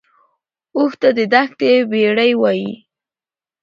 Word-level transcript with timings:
اوښ 0.77 0.91
ته 1.01 1.09
د 1.17 1.19
دښتې 1.33 1.71
بیړۍ 1.91 2.31
وایي 2.41 2.73